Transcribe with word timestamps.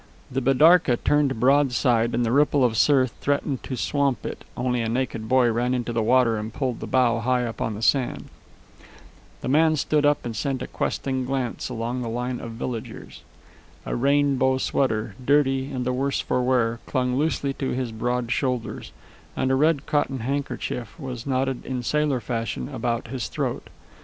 The 0.31 0.41
bidarka 0.41 0.97
turned 0.97 1.39
broadside 1.39 2.15
and 2.15 2.25
the 2.25 2.31
ripple 2.31 2.63
of 2.63 2.75
surf 2.75 3.11
threatened 3.21 3.61
to 3.61 3.75
swamp 3.77 4.25
it, 4.25 4.43
only 4.57 4.81
a 4.81 4.89
naked 4.89 5.29
boy 5.29 5.51
ran 5.51 5.75
into 5.75 5.93
the 5.93 6.01
water 6.01 6.37
and 6.37 6.51
pulled 6.51 6.79
the 6.79 6.87
bow 6.87 7.19
high 7.19 7.45
up 7.45 7.61
on 7.61 7.75
the 7.75 7.83
sand. 7.83 8.29
The 9.41 9.47
man 9.47 9.75
stood 9.75 10.03
up 10.03 10.25
and 10.25 10.35
sent 10.35 10.63
a 10.63 10.67
questing 10.67 11.23
glance 11.23 11.69
along 11.69 12.01
the 12.01 12.09
line 12.09 12.39
of 12.39 12.53
villagers. 12.53 13.21
A 13.85 13.95
rainbow 13.95 14.57
sweater, 14.57 15.13
dirty 15.23 15.71
and 15.71 15.85
the 15.85 15.93
worse 15.93 16.19
for 16.19 16.41
wear, 16.41 16.79
clung 16.87 17.15
loosely 17.15 17.53
to 17.53 17.69
his 17.69 17.91
broad 17.91 18.31
shoulders, 18.31 18.91
and 19.37 19.51
a 19.51 19.55
red 19.55 19.85
cotton 19.85 20.21
handkerchief 20.21 20.99
was 20.99 21.27
knotted 21.27 21.63
in 21.63 21.83
sailor 21.83 22.19
fashion 22.19 22.69
about 22.69 23.09
his 23.09 23.27
throat. 23.27 23.67